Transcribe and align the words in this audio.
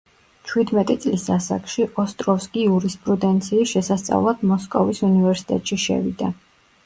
ჩვიდმეტი 0.51 0.93
წლის 1.01 1.25
ასაკში, 1.33 1.83
ოსტროვსკი 2.03 2.63
იურისპუდენციის 2.63 3.73
შესასწავლად 3.75 4.41
მოსკოვის 4.53 5.03
უნივერსიტეტში 5.11 5.79
შევიდა. 5.87 6.33